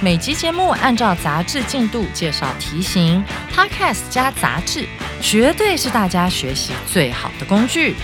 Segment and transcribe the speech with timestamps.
[0.00, 4.86] 每集节目按照杂志进度介绍题型，Podcast 加杂志，
[5.20, 7.94] 绝对是大家学习最好的工具。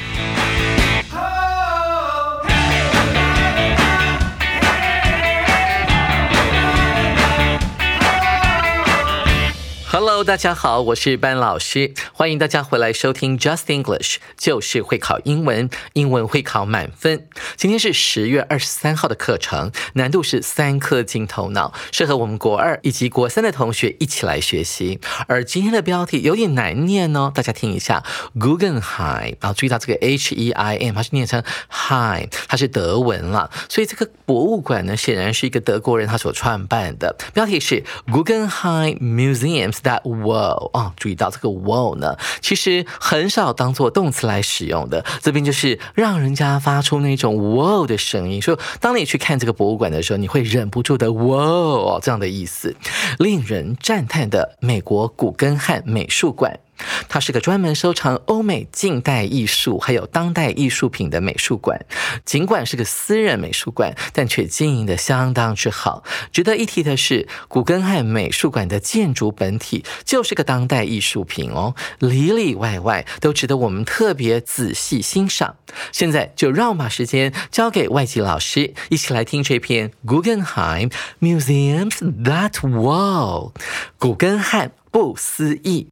[10.02, 17.28] Hello，大家好，我是班老师，欢迎大家回来收听 Just English，就是会考英文，英文会考满分。
[17.54, 24.98] 今天是十月二十三号的课程，难度是三颗金头脑，适合我们国二以及国三的同学一起来学习。
[25.28, 28.02] 而今天的标题有点难念哦，大家听一下
[28.38, 37.14] ，Guggenheim，然后注意到这个 H E I M，它是念成 Heim，它是德文了，所以这个博物馆呢，显然是一个德国人他所创办的。
[37.34, 39.89] 标题是 Guggenheim Museums。
[39.90, 45.04] That wow 啊，注意到这个哇哦呢，其实很少当做动词来使用的。
[45.20, 52.76] 这边就是让人家发出那种哇哦的声音，说当你去看这个博物馆的时候，你会忍不住的哇哦这样的意思，
[53.18, 56.60] 令人赞叹的美国古根汉美术馆。
[57.08, 61.84] 它是个专门收藏欧美近代艺术还有当代艺术品的美术馆。
[62.24, 66.02] 尽管是个私人美术馆，但却经营的相当之好。
[66.32, 75.56] 值得一提的是，古根汉美术馆的建筑本体就是个当代艺术品哦，里里外外都值得我们特别仔细欣赏。
[75.92, 83.52] 现在就让我把时间交给外籍老师，一起来听这篇 Guggenheim Museums That Wall
[83.98, 85.88] 古根汉不思议。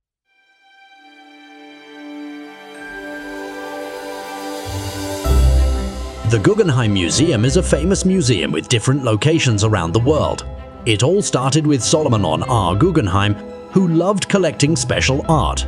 [6.30, 10.44] The Guggenheim Museum is a famous museum with different locations around the world.
[10.84, 12.76] It all started with Solomon R.
[12.76, 13.32] Guggenheim,
[13.72, 15.62] who loved collecting special art.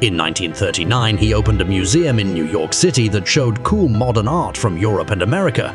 [0.00, 4.56] In 1939, he opened a museum in New York City that showed cool modern art
[4.56, 5.74] from Europe and America.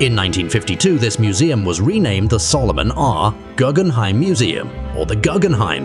[0.00, 3.32] In 1952, this museum was renamed the Solomon R.
[3.54, 5.84] Guggenheim Museum, or the Guggenheim.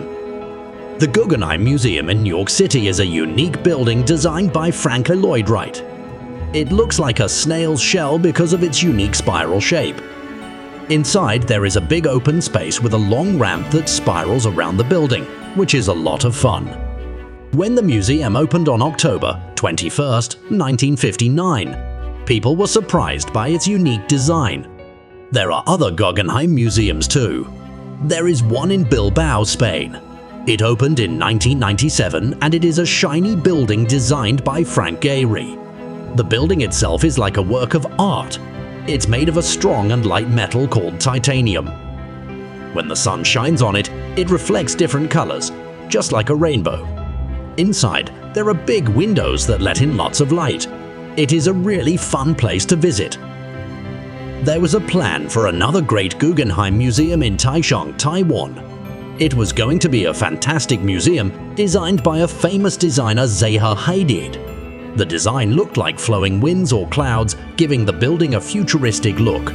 [0.98, 5.48] The Guggenheim Museum in New York City is a unique building designed by Frank Lloyd
[5.48, 5.89] Wright.
[6.52, 9.94] It looks like a snail's shell because of its unique spiral shape.
[10.88, 14.82] Inside, there is a big open space with a long ramp that spirals around the
[14.82, 15.24] building,
[15.54, 16.66] which is a lot of fun.
[17.52, 24.68] When the museum opened on October 21, 1959, people were surprised by its unique design.
[25.30, 27.48] There are other Guggenheim museums too.
[28.02, 30.00] There is one in Bilbao, Spain.
[30.48, 35.59] It opened in 1997 and it is a shiny building designed by Frank Gehry.
[36.16, 38.38] The building itself is like a work of art.
[38.88, 41.66] It's made of a strong and light metal called titanium.
[42.74, 45.52] When the sun shines on it, it reflects different colors,
[45.88, 46.84] just like a rainbow.
[47.58, 50.66] Inside, there are big windows that let in lots of light.
[51.16, 53.16] It is a really fun place to visit.
[54.42, 59.16] There was a plan for another great Guggenheim Museum in Taichung, Taiwan.
[59.20, 64.59] It was going to be a fantastic museum designed by a famous designer Zaha Hadid.
[64.96, 69.54] The design looked like flowing winds or clouds, giving the building a futuristic look.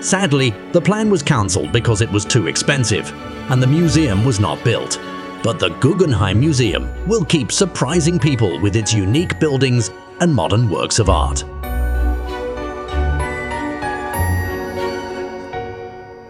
[0.00, 3.12] Sadly, the plan was cancelled because it was too expensive,
[3.50, 5.00] and the museum was not built.
[5.42, 9.90] But the Guggenheim Museum will keep surprising people with its unique buildings
[10.20, 11.44] and modern works of art.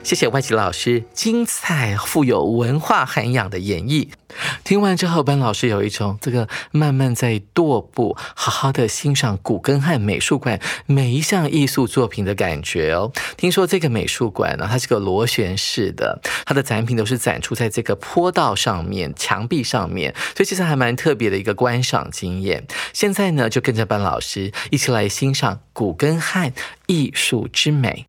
[0.07, 4.11] 谢谢外籍老师精彩、富有文化涵养的演绎。
[4.63, 13.11] 听完之后，班老师有一种这个慢慢在踱步，好好的欣赏古根汉美术馆每一项艺术作品的感觉哦。
[13.37, 22.65] 听说这个美术馆呢，它是个螺旋式的，它的展品都是展出在这个坡道上面、墙壁上面，所以其实还蛮特别的一个观赏经验。
[22.93, 26.53] 现在呢，就跟着班老师一起来欣赏古根汉
[26.87, 28.07] 艺术之美。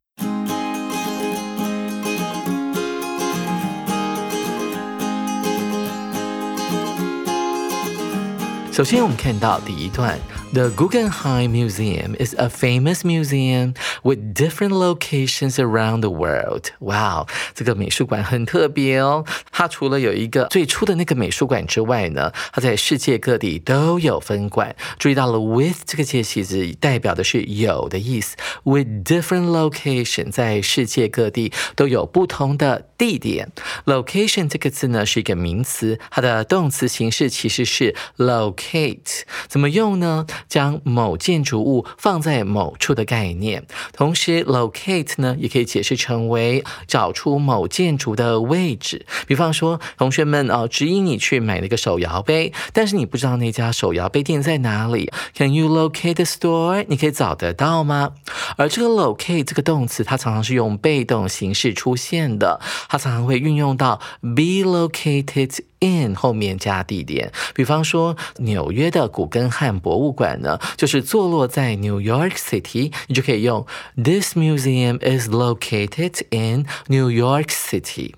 [8.78, 10.20] 首先，我们看到第一段
[10.53, 16.67] The Guggenheim Museum is a famous museum with different locations around the world.
[16.81, 19.25] Wow，这个美术馆很特别哦。
[19.51, 24.77] 它除了有一个最初的那个美术馆之外呢，它在世界各地都有分馆。
[24.99, 28.37] 注意到了，with 这个介系词代表的是有的意思。
[28.65, 33.51] With different location，在世界各地都有不同的地点。
[33.87, 39.23] Location 这个字呢是一个名词，它的动词形式其实是 locate。
[39.49, 40.27] 怎么用呢？
[40.48, 43.64] 将某建筑物放在某处的概念，
[43.94, 49.06] 同时 locate 呢也可以解释成为找出某建筑的位置。
[49.28, 55.12] 比方说，同学们哦指引你去买那个手摇杯，但是你不知道那家手摇杯店在哪里。
[55.36, 56.86] Can you locate the store？
[56.88, 58.14] 你可以找得到吗？
[58.56, 62.60] 而这个 locate 这个动词，它常常是用被动形式出现的，
[62.90, 65.60] 它常常会运用到 be located。
[65.80, 73.67] in 后面加地点，比方说纽约的古根汉博物馆呢，就是坐落在 New York City，你就可以用
[73.97, 78.15] This museum is located in New York City。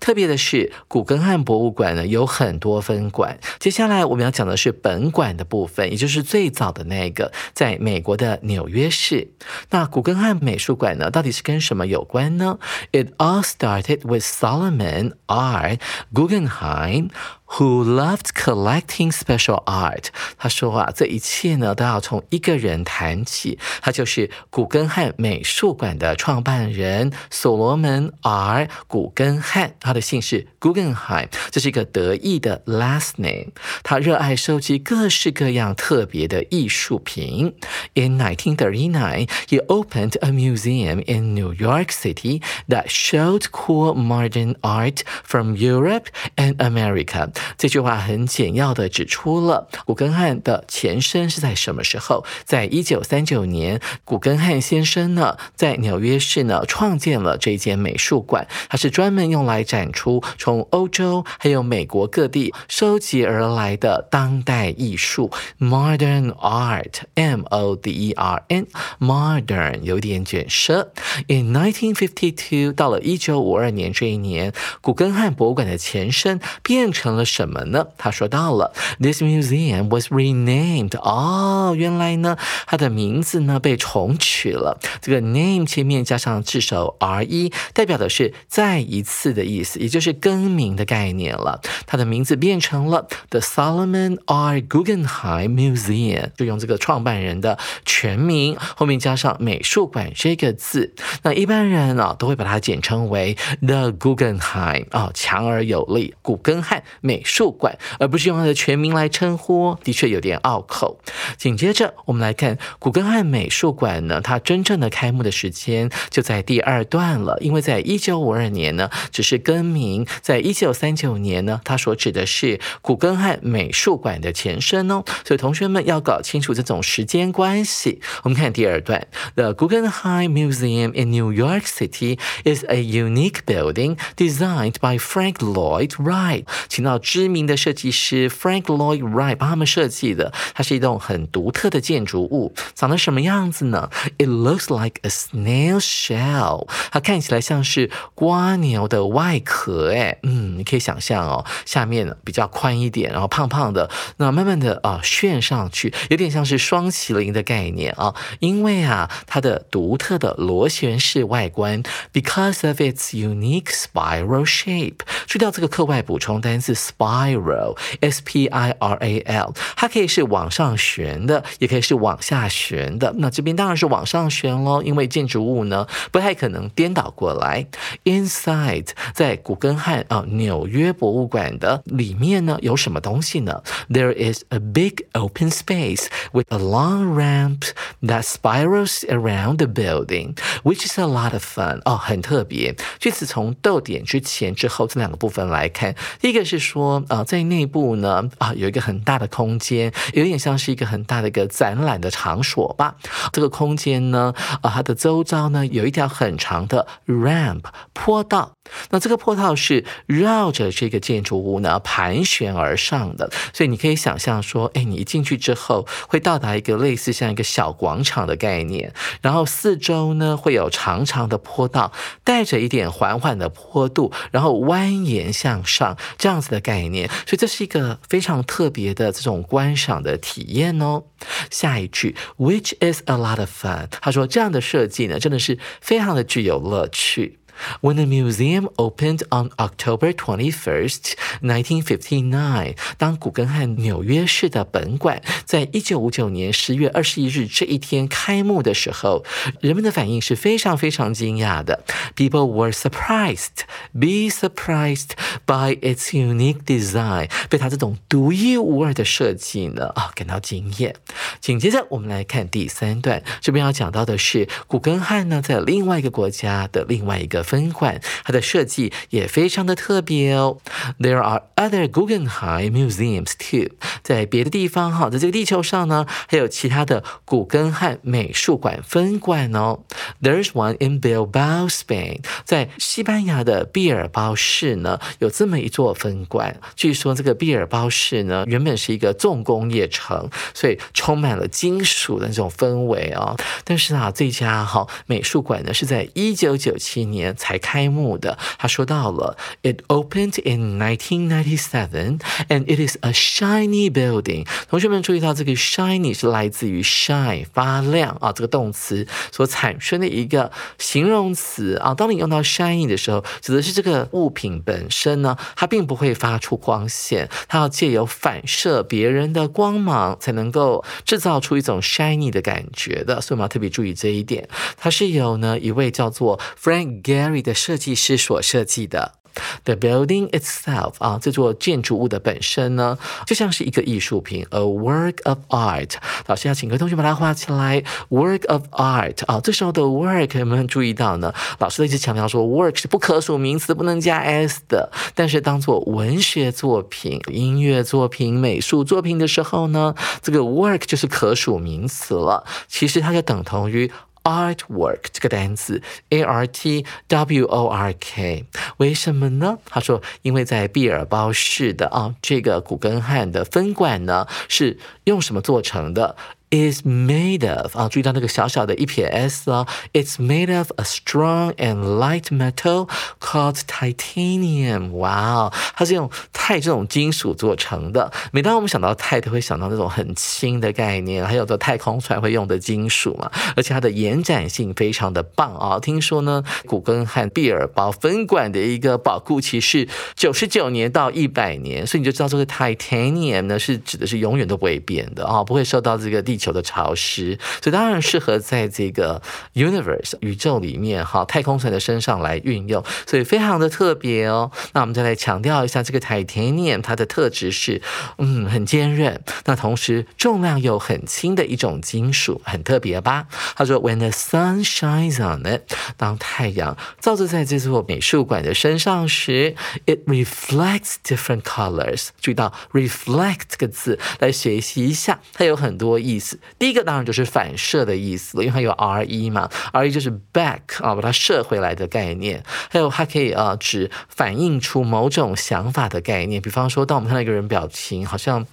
[0.00, 3.38] 特别的是，古根汉博物馆呢有很多分馆。
[3.58, 9.28] 接下来我们要讲的是本馆的部分，也就是最早的那个，在美国的纽约市。
[9.68, 12.58] 那古根汉美术馆呢，到底是跟什么有关呢？
[12.92, 15.76] It all started with Solomon R.
[16.14, 17.10] Guggenheim.
[17.52, 20.08] Who loved collecting special art？
[20.36, 33.52] 他说啊，这一切呢都要从一个人谈起，他就是古根汉美术馆的创办人所罗门 ·R· 古根汉，他的姓是 Guggenheim，这是一个得意的 last name。
[33.82, 37.54] 他热爱收集各式各样特别的艺术品。
[37.94, 45.56] In 1939, he opened a museum in New York City that showed cool modern art from
[45.56, 47.32] Europe and America.
[47.57, 52.23] 这句话很简要的指出了古根汉的前身是在什么时候？
[52.45, 70.91] 在一九三九年，古根汉先生呢在纽约市呢创建了这间美术馆，它是专门用来展出从欧洲还有美国各地收集而来的当代艺术 （modern art），M O D E R N，modern 有点卷舌。
[71.27, 77.25] In 1952，到了一九五二年这一年，古根汉博物馆的前身变成了。
[77.33, 77.87] 什么呢？
[77.97, 80.95] 他说到了，This museum was renamed。
[80.99, 82.37] 哦，原来呢，
[82.67, 84.77] 它的名字呢被重取了。
[85.01, 91.59] 这个 name 前面加上字首 r e，代表的是再一次的意思，也就是更名的概念了。
[91.87, 94.61] 它的名字变成了 The Solomon R.
[94.61, 100.93] Guggenheim Museum，就用这个创办人的全名后面加上美术馆这个字。
[101.23, 107.22] 那一般人啊都会把它简称为 The Guggenheim 啊，强而有力，古根汉美。
[107.23, 110.99] 美术馆，而不是用它的全名来称呼，的确有点拗口。
[111.37, 125.05] 紧接着，我们来看古根汉美术馆呢，它真正的开幕的时间就在第二段了，因为在一九五二年呢，只是更名；在一九三九年呢，它所指的是古根汉美术馆的前身哦。
[125.23, 128.01] 所以同学们要搞清楚这种时间关系。
[128.23, 136.99] 我们看第二段：The Guggenheim Museum in New York City is a unique building designed by Frank Lloyd Wright，请到。
[137.03, 161.83] 知名的设计师 Frank Lloyd Wright 帮他们设计的，它是一栋很独特的建筑物，长得什么样子呢？It looks like a snail shell，它看起来像是瓜牛的外壳，哎，嗯，你可以想象哦，下面比较宽一点，然后胖胖的，那慢慢的啊旋上去，有点像是双麒麟的概念啊，因为啊它的独特的螺旋式外观
[162.13, 166.73] ，because of its unique spiral shape，去掉这个课外补充单词。
[166.92, 173.14] Spiral, S P I R A L，它可以是往上旋的，也可以是往下旋的。
[173.18, 177.66] 那这边当然是往上旋喽，因为建筑物呢不太可能颠倒过来。
[178.04, 183.62] Inside，在古根汉啊纽约博物馆的里面呢有什么东西呢？
[183.90, 187.62] There is a big open space with a long ramp
[188.02, 191.80] that spirals around the building, which is a lot of fun。
[191.84, 192.74] 哦，很特别。
[192.98, 196.81] 据此从逗点之前之后这两个部分来看，第一个是说。
[196.83, 202.95] 说啊，在内部呢啊，有一个很大的空间，有点像是一个很大的一个展览的场所吧。
[203.31, 207.61] 这个空间呢啊，它的周遭呢有一条很长的 ramp
[207.93, 208.51] 坡道。
[208.91, 221.91] 那这个坡道是绕着这个建筑物呢盘旋而上的，所以你可以想象说，哎，你一进去之后会到达一个类似像一个小广场的概念，然后四周呢会有长长的坡道，
[222.23, 231.03] 带着一点缓缓的坡度，然后蜿蜒向上这样子的概概念，所以这是一个非常特别的这种观赏的体验哦。
[231.51, 233.87] 下一句，which is a lot of fun。
[234.01, 237.39] 他说这样的设计呢，真的是非常的具有乐趣。
[237.81, 249.23] When the museum opened on October 21st, 1959，当古根汉纽约市的本馆在一九五九年十月二十一日这一天开幕的时候，
[249.61, 251.83] 人们的反应是非常非常惊讶的。
[252.15, 255.11] People were surprised, be surprised
[255.45, 260.95] by its unique design，被它这种独一无二的设计呢啊感到惊艳。
[261.39, 267.42] 紧接着我们来看第三段，这边要讲到的是古根汉呢在另外一个国家的另外一个。
[267.43, 270.57] 分馆，它的设计也非常的特别哦。
[270.99, 279.79] There are other Guggenheim museums too，在别的地方哈，在这个地球上呢，还有其他的古根汉美术馆分馆哦。
[280.21, 286.59] There's one in Bilbao, Spain，在西班牙的毕尔包市呢，有这么一座分馆。
[286.75, 293.37] 据说这个毕尔包市呢，原本是一个重工业城，所以充满了金属的那种氛围哦。
[293.63, 297.32] 但是啊，这家哈美术馆呢，是在一九九七年。
[297.35, 298.37] 才开幕的。
[298.57, 304.47] 他说到了，It opened in 1997 and it is a shiny building。
[304.69, 311.93] 同学们注意到这个 shiny 是来自于 shine 发亮啊这个动词所产生的一个形容词啊。
[311.93, 323.19] 当你用到 shiny 的时候，指的是这个物品本身呢，它并不会发出光线，它要借由反射别人的光芒才能够制造出一种 shiny 的感觉的。
[323.21, 324.47] 所以我们要特别注意这一点。
[324.77, 327.22] 它是由呢一位叫做 Frank Gehry。
[327.41, 329.15] 的设计师所设计的。
[329.63, 335.95] The building itself 啊，这座建筑物的本身呢，就像是一个艺术品，a work of art。
[336.27, 339.39] 老师要请各位同学把它画起来，work of art 啊。
[339.43, 341.33] 这时候的 work 有没有注意到呢？
[341.57, 344.91] 老师一直强调说，work 是不可数名词，不能加 s 的。
[345.15, 352.45] 但是当做文学作品、音乐作品、美术作品的时候呢，这个 work 就是可数名词了。
[352.67, 353.91] 其实它就等同于。
[354.23, 358.45] Artwork 这个单词，a r t w o r k，
[358.77, 359.57] 为什么呢？
[359.65, 366.15] 他说，因为在毕尔包市的啊，这个古根汉的分馆呢，是用什么做成的
[366.53, 372.87] ？is made of 啊，注意到那个小小的一撇 s 哦，It's made of a strong and light metal
[373.19, 374.91] called titanium。
[374.91, 378.11] 哇哦，它是用钛这种金属做成的。
[378.31, 383.31] 每当我们想到钛，都会想到那种很轻的概念，还有做太空船会用的金属嘛。
[383.55, 385.79] 而且它的延展性非常的棒啊！
[385.79, 396.37] 听说呢，古根汉毕尔包分馆的一个保护期是九十九年到一百年，所以你就知道这个 titanium 呢是指的是永远都不会变的啊，不会受到这个地。
[396.43, 399.21] 球的潮湿，所以当然适合在这个
[399.53, 404.51] universe 宇宙里面哈太空船的身上来运用，所以非常的特别哦。
[404.73, 407.81] 那我们再来强调一下这个 titanium，它的特质是
[408.17, 413.27] 嗯很坚韧，那同时重量又很轻的一种金属，很特别吧？
[413.55, 415.61] 他说 When the sun shines on it，
[415.95, 422.09] 当太阳照射在这座美术馆的身上时，it reflects different colors。
[422.19, 432.43] 注意到 reflect 这个字，来学习一下，它有很多意思第一个当然就是反射的意思了，因为它有 R E 嘛，R E 就是 back 啊，把它射回来的概念。
[432.69, 436.41] 还有它可以啊，指反映出某种想法的概念。
[436.41, 438.45] 比方说，当我们看到一个人表情好像。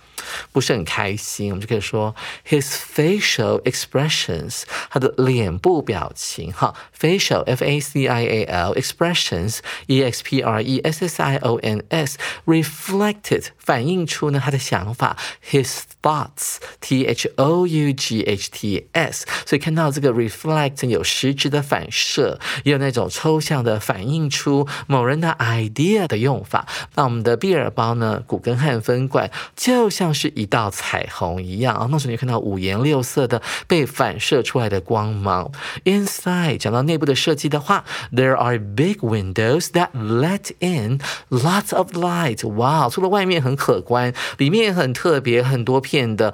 [0.52, 2.14] 不是很开心，我们就可以说
[2.46, 10.78] his facial expressions，他的脸部表情哈，facial f a c i a l expressions e x p r e
[10.84, 15.16] s s i o n s reflected 反映出呢他的想法
[15.50, 26.66] ，his thoughts t h o u g h t s，所以看到这个 reflect 有实质的反射，也有那种抽象的反映出某人的 idea 的用法。
[26.95, 30.11] 那我们的毕尔包呢，古根汉分馆就像。
[30.12, 31.88] 是一道彩虹一样啊！
[31.90, 35.50] 那时候你看到五颜六色的被反射出来的光芒。
[35.85, 40.99] Inside 讲到内部的设计的话，There are big windows that let in
[41.30, 42.47] lots of light。
[42.49, 46.32] 哇，除了外面很可观，里面很特别，很多片的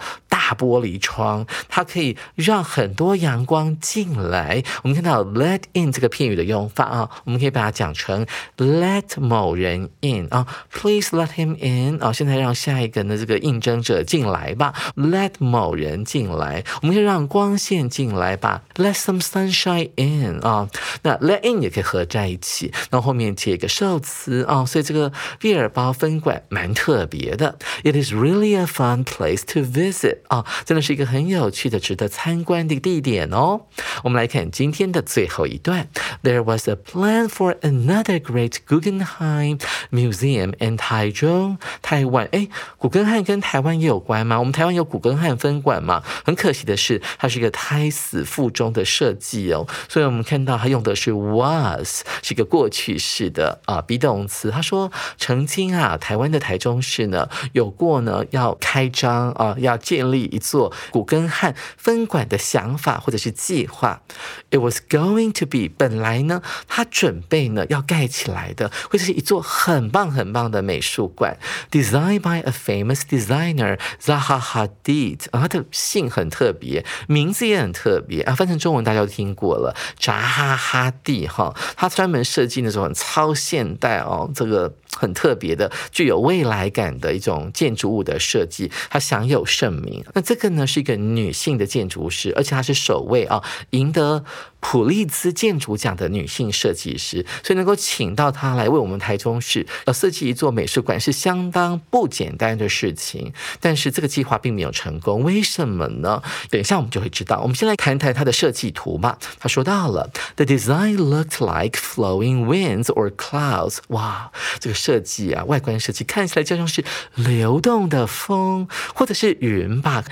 [0.54, 4.62] 玻璃窗，它可以让很多阳光进来。
[4.82, 8.24] 我们看到 let in 这个片语的用法啊，我们可以把它讲成
[8.56, 12.12] let 某人 in 啊，Please let him in 啊。
[12.12, 13.56] 现在让下一个呢这个应。
[13.66, 20.68] 征者进来吧，Let 某人进来，我们可以让光线进来吧，Let some sunshine in 啊，
[21.02, 25.10] 那 Let in 也可以合在一起，然后后面接一个受词啊，所以这个
[25.40, 30.35] 毕尔包分馆蛮特别的，It is really a fun place to visit 啊。
[30.36, 33.62] 啊，真的是一个很有趣的、值得参观的地点哦。
[34.04, 35.88] 我们来看今天的最后一段
[36.22, 42.28] ：There was a plan for another great Guggenheim Museum in Taichung, Taiwan。
[42.32, 44.38] 哎，古根汉跟台湾也有关吗？
[44.38, 46.02] 我们台湾有古根汉分馆吗？
[46.24, 49.66] 很可惜的是，它是一个胎死腹中的设计哦。
[49.88, 54.50] 所以我们看到它用的是 was，是一个过去式的啊 be 动词。
[54.50, 64.02] 他说曾经啊，台湾的台中市呢有过呢要开张啊，要建立一座古根汉分馆的想法或者是计划。
[64.50, 71.38] It was going to be 本来呢，他准备呢要盖起来的，会是一座很棒很棒的美术馆
[71.70, 75.26] ，designed by a famous designer Zaha Hadid。
[75.30, 84.74] 啊，他的姓很特别，名字也很特别啊，翻成中文大家都听过了，扎哈哈蒂哈，他专门设计那种超现代哦，这个。
[84.98, 90.02] 很特别的、具有未来感的一种建筑物的设计，它享有盛名。
[90.16, 94.24] 那这个呢，是一个女性的建筑师，而且她是首位啊赢得。
[94.68, 103.32] 普利兹建筑奖的女性设计师，所以能够请到她来为我们台中市呃设计一座美术馆是相当不简单的事情。
[103.60, 106.20] 但是这个计划并没有成功，为什么呢？
[106.50, 107.42] 等一下我们就会知道。
[107.42, 109.20] 我们先来谈谈它的设计图吧。
[109.38, 113.78] 他说到了，The design looked like flowing winds or clouds。
[113.90, 120.02] 哇，这个设计啊，外观设计看起来就像是流动的风或者是云吧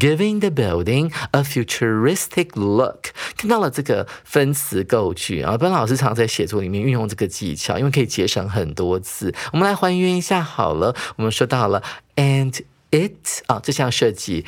[0.00, 3.08] ，giving the building a futuristic look。
[3.36, 3.97] 看到了这个。
[4.24, 9.34] 分词构句啊，本老师常在写作里面运用这个技巧，因为可以节省很多字。
[9.52, 11.82] 我们来还原一下好了，我们说到了
[12.16, 14.46] ，and it 啊，这项设计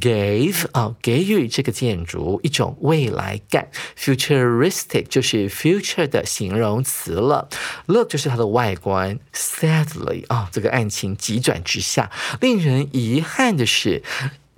[0.00, 3.68] gave 啊，给予这个建筑一种未来感
[3.98, 7.48] ，futuristic 就是 future 的形容词了
[7.86, 14.02] ，look 就是它的外观，sadly 啊，这个案情急转直下，令人遗憾的是。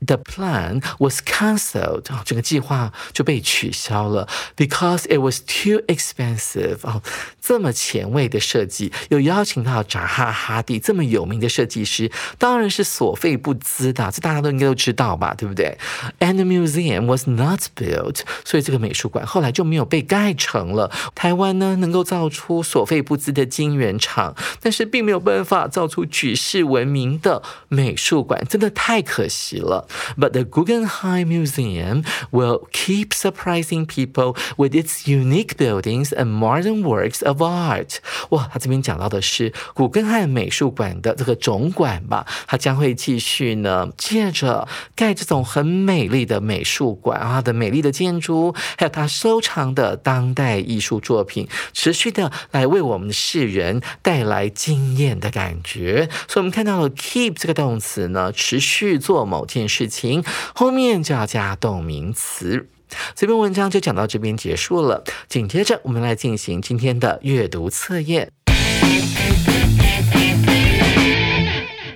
[0.07, 6.87] The plan was cancelled，啊，这个计划就被取消了，because it was too expensive。
[6.87, 7.01] 啊，
[7.41, 15.79] 这么前卫的设计，又邀请到扎哈哈蒂这么有名的设计师，当然是所费不赀的，这大家都应该都知道吧，对不对
[16.21, 20.91] ？And the museum was not built，所以这个美术馆后来就没有被盖成了。
[21.15, 29.87] 台湾呢，能够造出所费不赀的金圆厂，但是并没有办法造出举世闻名的美术馆，真的太可惜了。
[30.17, 37.43] But the Guggenheim Museum will keep surprising people with its unique buildings and modern works of
[37.43, 37.97] art。
[38.31, 56.09] 哇，他这边讲到的是古根汉美术馆的这个总馆吧，它将会继续呢，借着盖这种很美丽的美术馆啊的美丽的建筑，还有它收藏的当代艺术作品，持续的来为我们世人带来惊艳的感觉。
[56.29, 59.65] 所以，我们看到了 keep 这个动词呢，持续做某件。
[59.67, 60.23] 事事情
[60.55, 62.69] 后面就要加动名词。
[63.17, 65.03] 这篇文章就讲到这边结束了。
[65.29, 68.31] 紧接着，我们来进行今天的阅读测验。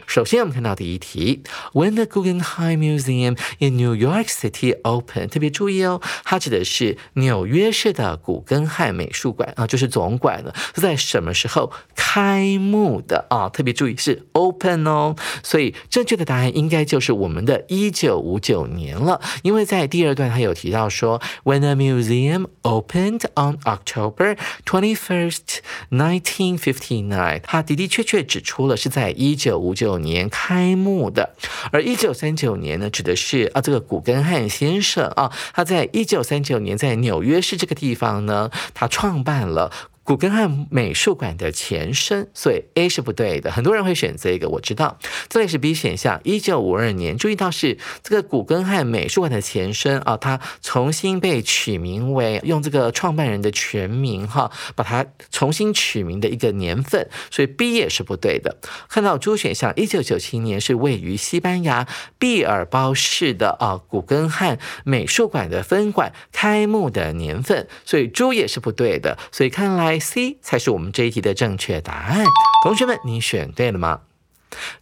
[0.09, 1.43] 首先，我们看到第一题
[1.75, 13.51] ：When the Guggenheim Museum in New York City opened，特别注意哦，它指的是纽约市的古根汉美术馆啊，就是总馆了，是在什么时候开幕的啊？
[13.51, 25.59] 特别注意是 open 哦，所以正确的答案应该就是我们的一九五九年了，因为在第二段它有提到说，When the museum opened on October twenty first,
[25.91, 30.29] nineteen fifty nine，它的的确确指出了是在一九五九年。
[30.31, 31.35] 开幕的，
[31.73, 39.73] 而一九三九年呢，指的是啊，这个古根汉先生啊，他在一九三九年在纽约市这个地方呢，他创办了。
[40.09, 43.53] 古根汉美术馆的前身，所以 A 是不对的。
[43.53, 44.99] 很多人会选择一个，我知道。
[45.29, 47.19] 这里是 B 选项，一九五二年。
[47.19, 58.57] 注意到是这个古根汉美术馆的前身啊，它重新被取名为用这个创办人的全名哈，把它重新取名的一个年份，所以 B 也是不对的。
[58.89, 61.87] 看到 D 选项，一九九七年是位于西班牙
[62.19, 69.19] 毕尔包市的啊古根汉美术馆的分馆开幕的年份，所以 D 也是不对的。
[69.31, 69.98] 所以看来。
[69.99, 72.25] C 才是我们这一题的正确答案，
[72.65, 74.01] 同学们，你选对了吗？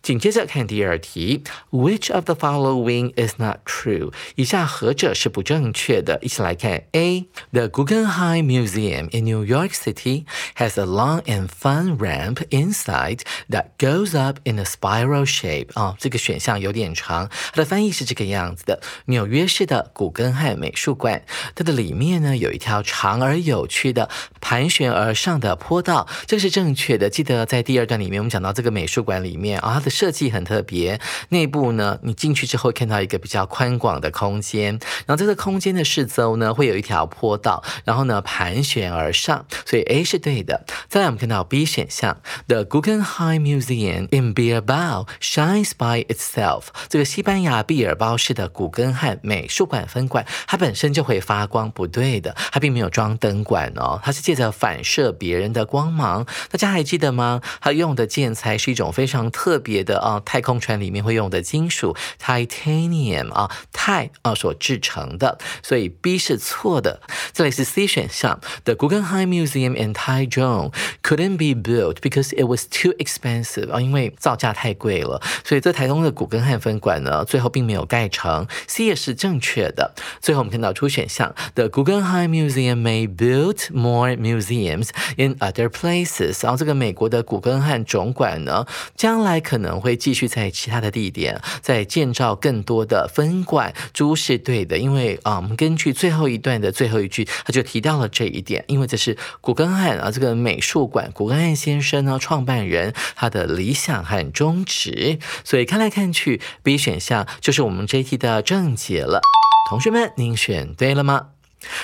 [0.03, 4.13] 紧接着看第二题，Which of the following is not true？
[4.37, 6.19] 以下何者是不正确的？
[6.23, 7.27] 一起来看 A。
[7.53, 10.25] The Guggenheim Museum in New York City
[10.57, 15.69] has a long and fun ramp inside that goes up in a spiral shape。
[15.75, 21.23] 啊，这个选项有点长，它的翻译是这个样子的：纽约市的古根汉美术馆，
[21.55, 24.09] 它的里面呢有一条长而有趣的
[24.41, 27.11] 盘旋而上的坡道，这是正确的。
[27.11, 29.56] 记得在第二段里面，我们讲到这个美术馆里面。
[29.57, 31.01] 面啊，它的设计很特别。
[31.31, 40.65] 内部呢，你进去之后看到一个比较宽广的空间，然后这个空间的四周呢会有一条坡道，然后呢盘旋而上，所以 A 是对的。
[40.89, 46.65] 再来我们看到 B 选项，The Guggenheim Museum in Bilbao shines by itself。
[46.89, 56.27] 这个西班牙毕尔包市的古根汉美术馆分馆，它本身就会发光，不对的，它并没有装灯管哦，它是借着反射别人的光芒。
[56.51, 57.41] 大家还记得吗？
[57.61, 67.01] 它用的建材是一种非常特特别的啊，太空船里面会用的金属 titanium 啊，钛啊所制成的，所以 B 是错的。
[67.33, 78.49] 再来是 C 选项，The Guggenheim Museum in Taichung couldn't be built because it was too expensive 啊，因为造价太贵了，所以这台东的古根汉分馆呢，最后并没有盖成。
[78.67, 79.95] C 也是正确的。
[80.21, 86.43] 最后我们看到出选项，The Guggenheim Museum may build more museums in other places。
[86.43, 93.75] 然后这个美国的古根汉总馆呢，将来可能会继续在其他的地点再建造更多的分馆。
[93.93, 109.21] 朱是对的，因为啊，我们根据最后一段的最后一句，他就提到了这一点，因为这是古根汉啊这个美术馆，古根汉先生呢创办人他的理想和宗旨，所以看来看去，B 选项就是我们这一题的正解了。
[109.69, 111.36] 同学们，您选对了吗？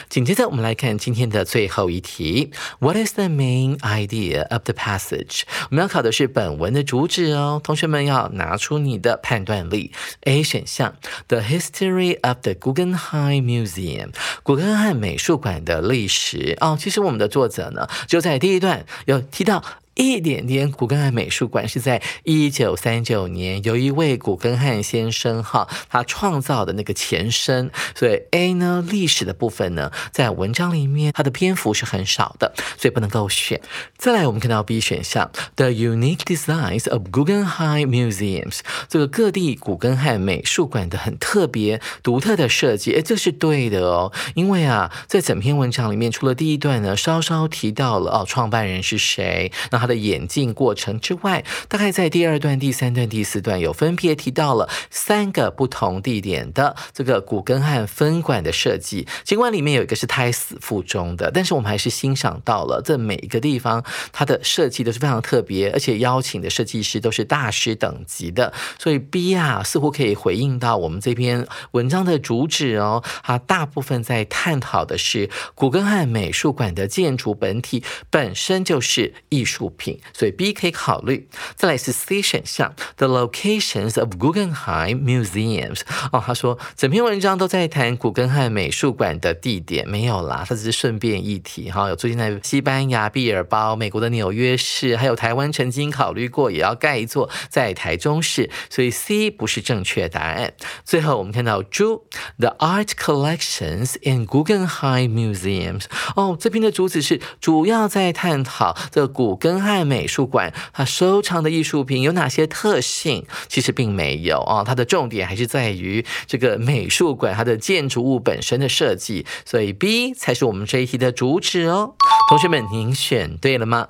[0.08, 2.50] 紧接着，我们来看今天的最后一题。
[2.78, 5.42] What is the main idea of the passage？
[5.70, 7.60] 我们要考的是本文的主旨哦。
[7.62, 9.92] 同学们要拿出你的判断力。
[10.22, 10.94] A 选项
[11.28, 14.10] ：The history of the Guggenheim Museum，
[14.42, 16.76] 古根汉美术馆的历史哦。
[16.78, 19.64] 其实我们的作者呢，就在第一段有提到。
[19.94, 27.70] 一点点古根汉美术馆是在一九三九年，由一位古根汉先生哈，他创造的那个前身。
[27.94, 33.60] 所以 A 呢，历史的部分呢，在文章里面它的篇幅是很少的，所以不能够选。
[33.98, 44.10] 再来，我们看到 B 选项，The unique designs of Guggenheim museums，这个各地古根汉美术馆的很特别、独特的设计，哎，这是对的哦。
[44.34, 49.81] 因为啊，在整篇文章里面，除了第一段呢，稍稍提到了哦，创办人是谁，那。
[49.82, 59.08] 他的演进过程之外，大概在第二段、第三段、第四段有分别提到了三个不同地点的这个古根汉分馆的设计。
[59.24, 68.52] 尽管里面有一个是胎死腹中的，但是我们还是欣赏到了这每一个地方它的设计都是非常特别，而且邀请的设计师都是大师等级的。
[68.78, 73.02] 所以 B 啊，似乎可以回应到我们这篇文章的主旨哦。
[73.24, 79.71] 它大部分在探讨的是古根汉美术馆的建筑本体本身就是艺术。
[79.76, 81.28] 品，所以 B 可以考虑。
[81.54, 85.80] 再来是 C 选项，The locations of Guggenheim museums。
[86.10, 91.88] 哦，他说整篇文章都在谈古根汉美术馆的地点，没有啦，他只是顺便一提哈。
[91.88, 100.52] 有最近在西班牙毕尔包、美国的纽约市，还有台湾曾经考虑过也要盖一座在台中市，所以 C 不是正确答案。
[100.84, 105.84] 最后我们看到 D，The art collections in Guggenheim museums。
[106.16, 109.61] 哦，这篇的主旨是主要在探讨这古根。
[109.62, 113.24] 爱美术馆它收藏的艺术品有哪些特性？
[113.48, 121.94] 其实并没有啊，它的重点还是在于这个美术馆它的建筑物本身的设计，所以 B 才是我们这一题的主旨哦。
[122.28, 123.88] 同学们，您选对了吗？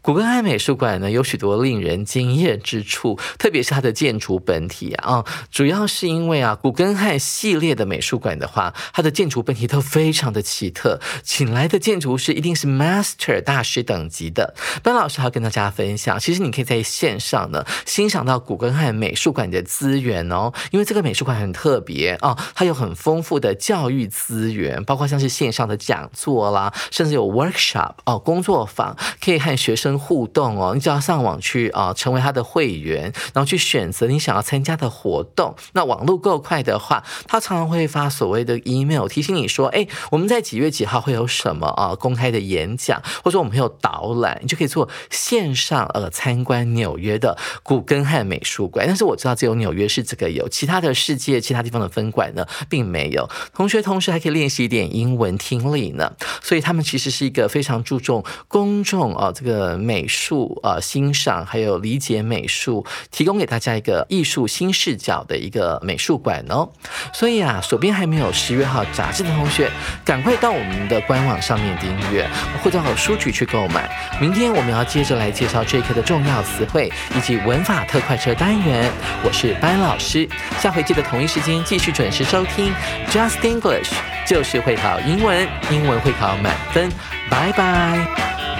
[0.00, 14.54] 古根汉美术馆呢，有许多令人惊艳之处，特别是它的建筑本体啊，主要是因为啊，古根汉系列的美术馆的话，它的建筑本体都非常的奇特，请来的建筑师一定是 master 大师等级的。
[14.82, 35.54] 班老师还要跟大家分享，其实你可以在线上呢欣赏到古根汉美术馆的资源哦，因为这个美术馆很特别啊，它有很丰富的教育资源，包括像是线上的讲座啦，甚至有 workshop 哦，工作坊可以和学生互动哦，你只要上网去啊，成为他的会员，然后去选择你想要参加的活动。
[35.72, 48.86] 那网络够快的话，他常常会发所谓的 email 提醒你说，哎，我们在几月几号会有什么啊公开的演讲，或者我们会有导览，你就可以做线上呃参观纽约的古根汉美术馆。
[48.86, 53.28] 但是我知道只有纽约是这个有，其他的世界其他地方的分馆呢并没有。
[53.54, 56.12] 同学同时还可以练习一点英文听力呢，
[56.42, 59.32] 所以他们其实是一个非常注重公众啊。
[59.44, 66.68] 个美术啊，欣赏还有理解美术，提供给大家一个艺术新视角的一个美术馆哦。
[67.12, 69.70] 所以啊，手边还没有十月号杂志的同学，
[70.04, 72.28] 赶快到我们的官网上面订阅，
[72.62, 73.88] 或者到书局去购买。
[74.20, 78.90] 明天我们要接着来介绍这一课的重要词汇以及文法特快车单元。
[79.22, 80.28] 我是班老师，
[80.58, 82.72] 下回记得同一时间继续准时收听
[83.10, 83.90] Just English，
[84.26, 86.90] 就是会考英文，英文会考满分。
[87.30, 88.53] 拜拜。